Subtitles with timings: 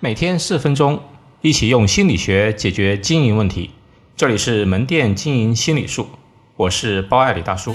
[0.00, 1.00] 每天四分钟，
[1.40, 3.72] 一起用心理学解决经营问题。
[4.16, 6.06] 这里是门店经营心理术，
[6.54, 7.74] 我是包爱理大叔。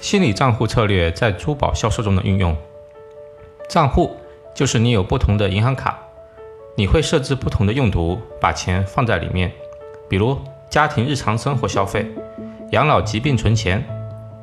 [0.00, 2.56] 心理账户策略在珠宝销售中的运用。
[3.68, 4.16] 账户
[4.54, 5.98] 就是你有不同的银行卡，
[6.76, 9.50] 你会设置不同的用途，把钱放在里面，
[10.08, 10.38] 比如
[10.70, 12.06] 家庭日常生活消费、
[12.70, 13.84] 养老疾病存钱。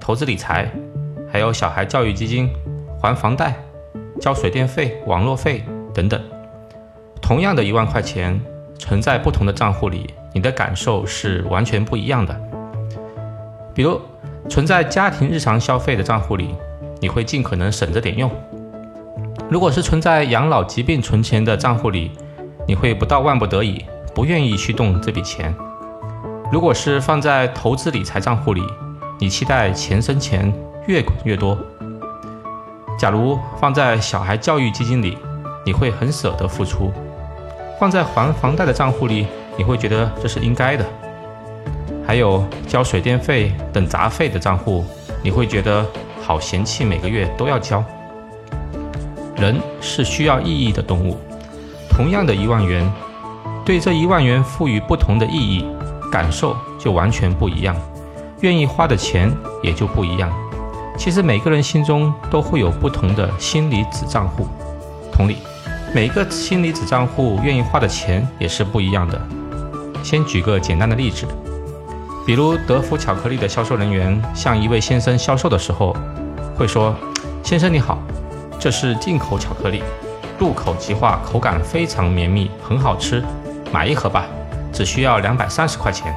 [0.04, 0.70] 投资理财，
[1.32, 2.50] 还有小孩教育基金、
[3.02, 3.56] 还房贷、
[4.20, 6.22] 交水电费、网络费等等。
[7.22, 8.38] 同样的一万块钱
[8.78, 12.38] 存在不同的账户里，你的感受是完全不一样的。
[13.74, 13.98] 比如
[14.50, 16.54] 存在家庭日常消费的账户里，
[17.00, 18.30] 你会尽可能省着点用；
[19.50, 22.12] 如果是存在养老疾病存钱的账户里，
[22.68, 25.56] 你会不到万不得已不愿意去动这笔钱。
[26.52, 28.62] 如果是放在投资理财账户里，
[29.20, 30.54] 你期待钱生钱，
[30.88, 31.58] 越滚越多。
[33.00, 35.18] 假如放在小孩教育基金里，
[35.66, 36.92] 你会很舍得付出；
[37.80, 40.86] 放在还房贷的账户里，你会觉得这是应该的。
[42.06, 44.86] 还有交水电费等杂费的账户，
[45.24, 45.86] 你会觉得
[46.22, 47.84] 好嫌弃，每个月都要交。
[49.38, 51.18] 人是需要意义的动物，
[51.90, 52.90] 同样的一万元，
[53.66, 55.66] 对这一万元赋予不同的意义，
[56.12, 57.76] 感受就完全不一样。
[58.44, 60.30] 愿意花的钱也就不一样。
[60.98, 64.46] 其实每个人心中都会有不同的心理子账户，
[65.14, 65.38] 同理，
[65.96, 69.20] 每个心理子账户愿意花的钱也是不一样的。
[70.04, 71.26] 先举个简单的例子，
[72.26, 75.96] 比如德芙巧克力的销售人员向一位先生销售的时候，
[76.58, 76.94] 会说
[77.42, 77.98] ：“先生你好，
[78.60, 79.82] 这是进口巧克力，
[80.38, 83.24] 入口即化，口感非常绵密，很好吃，
[83.72, 84.26] 买一盒吧，
[84.74, 86.14] 只需要两百三十块钱。”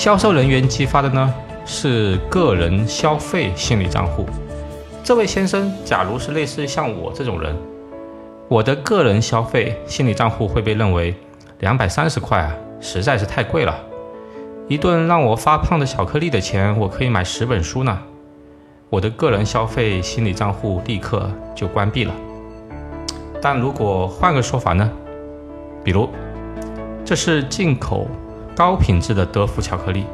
[0.00, 1.34] 销售人员激发的呢
[1.66, 4.24] 是个人消费心理账户。
[5.04, 7.54] 这位先生，假如是类似像我这种人，
[8.48, 11.14] 我的个人消费心理账户会被认为
[11.58, 13.78] 两百三十块啊，实在是太贵了。
[14.68, 18.00] 一顿让我发胖的巧克力的钱，我可以买十本书呢。
[18.88, 22.14] 我的个人消费心理账户立刻就关闭了。
[23.38, 24.90] 但如果换个说法呢？
[25.84, 26.08] 比如，
[27.04, 28.08] 这是进口。
[28.60, 30.04] 高品质的德芙巧克力，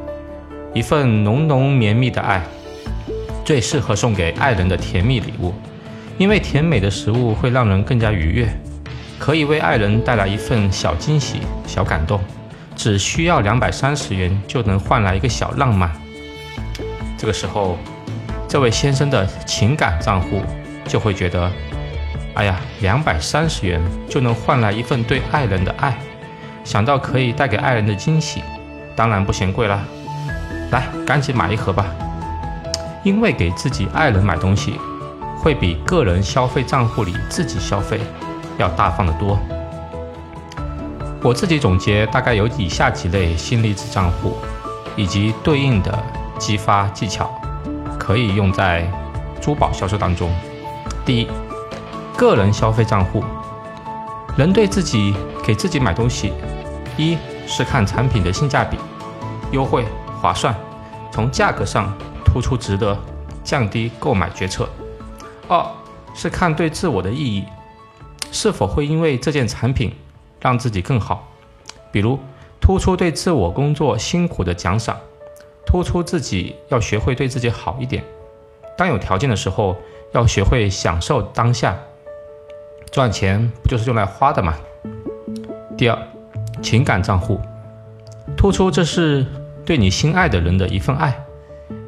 [0.73, 2.41] 一份浓浓绵密的爱，
[3.43, 5.53] 最适合送给爱人的甜蜜礼物。
[6.17, 8.47] 因为甜美的食物会让人更加愉悦，
[9.19, 12.21] 可以为爱人带来一份小惊喜、小感动。
[12.73, 15.91] 只需要两百三十元就能换来一个小浪漫。
[17.17, 17.77] 这个时候，
[18.47, 20.41] 这位先生的情感账户
[20.85, 21.51] 就会觉得：
[22.33, 25.97] 哎呀，两百三十元就能换来一份对爱人的爱。
[26.67, 28.43] 想到可以带给爱人的惊喜，
[28.93, 29.81] 当然不嫌贵了。
[30.69, 31.85] 来，赶紧买一盒吧。
[33.03, 34.77] 因为给自己爱人买东西，
[35.39, 38.01] 会比个人消费账户里自己消费
[38.57, 39.39] 要大方得多。
[41.23, 44.35] 我自己总结，大概有以下几类心理子账户，
[44.97, 45.97] 以及对应的
[46.37, 47.31] 激发技巧，
[47.97, 48.85] 可以用在
[49.39, 50.29] 珠宝销售当中。
[51.05, 51.29] 第一，
[52.17, 53.23] 个人消费账户，
[54.35, 56.33] 人对自己给自己买东西。
[56.97, 58.77] 一是看产品的性价比，
[59.51, 59.85] 优惠
[60.19, 60.55] 划算，
[61.11, 61.93] 从价格上
[62.25, 62.97] 突出值得，
[63.43, 64.67] 降低购买决策。
[65.47, 65.65] 二
[66.13, 67.45] 是看对自我的意义，
[68.31, 69.93] 是否会因为这件产品
[70.41, 71.27] 让自己更好，
[71.91, 72.19] 比如
[72.59, 74.97] 突出对自我工作辛苦的奖赏，
[75.65, 78.03] 突出自己要学会对自己好一点。
[78.75, 79.77] 当有条件的时候，
[80.13, 81.77] 要学会享受当下。
[82.91, 84.55] 赚钱不就是用来花的吗？
[85.77, 86.16] 第二。
[86.61, 87.39] 情感账户，
[88.35, 89.25] 突出这是
[89.65, 91.17] 对你心爱的人的一份爱，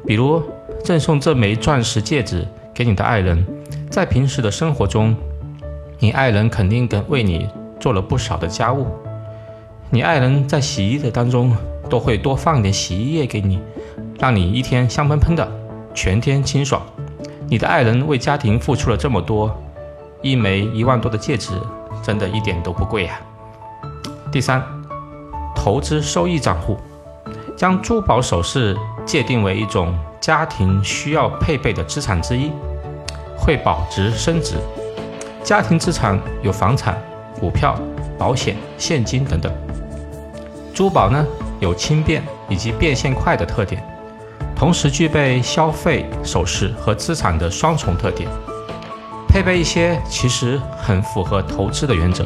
[0.06, 0.42] 比如
[0.84, 3.46] 赠送这枚钻石戒指给你的爱人，
[3.90, 5.14] 在平时的生活中，
[5.98, 7.48] 你爱人肯定跟为你
[7.78, 8.86] 做了不少的家务，
[9.90, 11.54] 你爱人在洗衣的当中
[11.88, 13.58] 都会多放点洗衣液给你，
[14.18, 15.46] 让你一天香喷喷的，
[15.92, 16.82] 全天清爽。
[17.48, 19.52] 你的爱人为家庭付出了这么多，
[20.22, 21.52] 一枚一万多的戒指，
[22.02, 23.20] 真的一点都不贵呀。
[24.32, 24.64] 第三，
[25.56, 26.78] 投资收益账户，
[27.56, 32.52] 将珠宝首饰界定为一种家庭需要配备的资产之一，
[33.36, 34.54] 会保值升值。
[35.42, 36.96] 家庭资产有房产、
[37.40, 37.76] 股票、
[38.16, 39.52] 保险、现金等等。
[40.72, 41.26] 珠宝呢，
[41.58, 43.82] 有轻便以及变现快的特点，
[44.54, 48.30] 同时具备消费首饰和资产的双重特点。
[49.26, 52.24] 配备一些其实很符合投资的原则。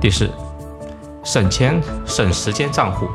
[0.00, 0.28] 第四。
[1.26, 3.08] 省钱省时间账户，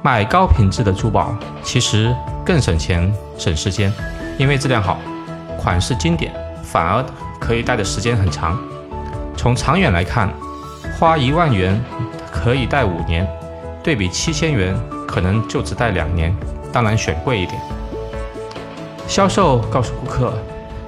[0.00, 2.14] 买高品质的珠宝其实
[2.46, 3.92] 更省钱省时间，
[4.38, 4.98] 因为质量好，
[5.58, 6.32] 款式经典，
[6.62, 7.04] 反而
[7.40, 8.56] 可以戴的时间很长。
[9.36, 10.32] 从长远来看，
[10.96, 11.82] 花一万元
[12.30, 13.26] 可以戴五年，
[13.82, 14.72] 对比七千元
[15.04, 16.32] 可能就只戴两年，
[16.72, 17.60] 当然选贵一点。
[19.08, 20.32] 销售告诉顾客，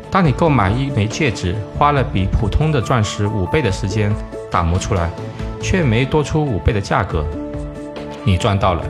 [0.09, 4.15] 当你购买一枚戒指，花了比普通的钻石五倍的时间
[4.53, 5.11] 打磨出来，
[5.69, 7.27] 却没多出五倍的价格，
[8.23, 8.85] 你赚到了。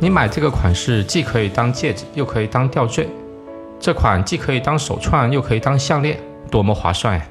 [0.00, 3.06] 你买这个款式既可以当戒指，又可以当吊坠，
[3.78, 6.18] 这款既可以当手串，又可以当项链，
[6.50, 7.26] 多么划算呀！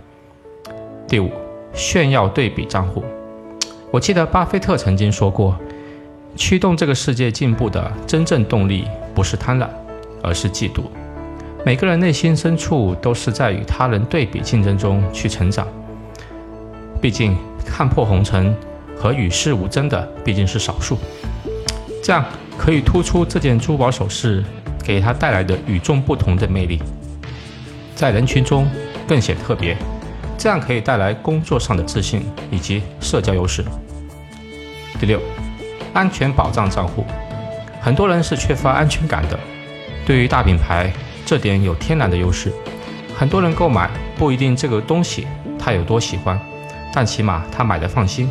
[1.08, 1.32] 第五，
[1.74, 3.04] 炫耀对比账户。
[3.90, 5.58] 我记得巴菲特曾经说过，
[6.36, 9.68] 驱动这个世界进步的真正动力不是贪婪，
[10.22, 10.84] 而是嫉妒。
[11.66, 15.68] 每个人内心深处都是在与他人对比竞争中去成长。
[17.02, 17.36] 毕竟
[17.66, 18.56] 看破红尘
[18.98, 20.98] 和与世无争的毕竟是少数，
[22.04, 22.24] 这样
[22.58, 24.44] 可以突出这件珠宝首饰
[24.84, 26.82] 给他带来的与众不同的魅力，
[27.96, 28.68] 在人群中
[29.08, 29.78] 更显特别，
[30.38, 33.64] 这样可以带来工作上的自信以及社交优势。
[35.00, 35.20] 第六，
[35.94, 37.06] 安全保障账户，
[37.82, 39.40] 很多人是缺乏安全感的，
[40.06, 40.92] 对于大品牌。
[41.26, 42.52] 这点有天然的优势，
[43.18, 45.26] 很多人购买不一定这个东西
[45.58, 46.38] 他有多喜欢，
[46.94, 48.30] 但起码他买的放心，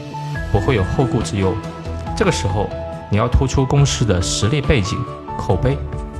[0.52, 1.52] 不会有后顾之忧。
[2.14, 2.68] 这个时候
[3.10, 5.02] 你要突出公司的实力背景、
[5.36, 5.76] 口碑、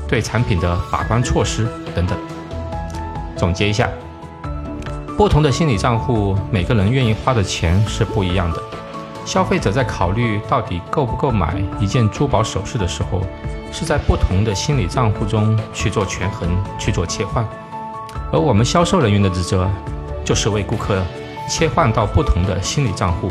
[0.08, 2.19] 对产品的把关措施等等。
[3.37, 3.88] 总结一下，
[5.17, 8.62] 不同的心理账户，每个人愿意花的钱是不一样的。
[9.25, 13.23] 消费者在考虑到底购不购买一件珠宝首饰的时候，
[13.70, 17.46] 是在不同的心理账户中去做权衡、去做切换。
[18.32, 19.70] 而我们销售人员的职责，
[20.25, 21.00] 就是为顾客
[21.49, 23.31] 切换到不同的心理账户，